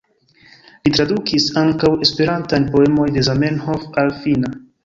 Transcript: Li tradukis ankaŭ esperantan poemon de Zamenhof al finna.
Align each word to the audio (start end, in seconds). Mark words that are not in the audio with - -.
Li 0.87 0.91
tradukis 0.95 1.45
ankaŭ 1.63 1.91
esperantan 2.07 2.67
poemon 2.77 3.15
de 3.19 3.27
Zamenhof 3.31 3.89
al 4.05 4.15
finna. 4.25 4.53